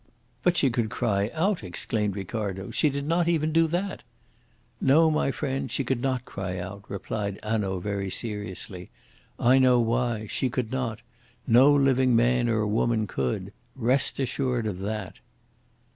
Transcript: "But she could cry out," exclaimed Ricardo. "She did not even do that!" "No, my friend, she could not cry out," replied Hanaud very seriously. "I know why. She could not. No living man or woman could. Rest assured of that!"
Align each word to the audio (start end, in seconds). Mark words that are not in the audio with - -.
"But 0.41 0.57
she 0.57 0.71
could 0.71 0.89
cry 0.89 1.29
out," 1.31 1.63
exclaimed 1.63 2.15
Ricardo. 2.15 2.71
"She 2.71 2.89
did 2.89 3.05
not 3.05 3.27
even 3.27 3.51
do 3.51 3.67
that!" 3.67 4.01
"No, 4.81 5.11
my 5.11 5.29
friend, 5.29 5.69
she 5.69 5.83
could 5.83 6.01
not 6.01 6.25
cry 6.25 6.57
out," 6.57 6.83
replied 6.89 7.37
Hanaud 7.43 7.81
very 7.81 8.09
seriously. 8.09 8.89
"I 9.39 9.59
know 9.59 9.79
why. 9.79 10.25
She 10.25 10.49
could 10.49 10.71
not. 10.71 11.01
No 11.45 11.71
living 11.71 12.15
man 12.15 12.49
or 12.49 12.65
woman 12.65 13.05
could. 13.05 13.53
Rest 13.75 14.19
assured 14.19 14.65
of 14.65 14.79
that!" 14.79 15.19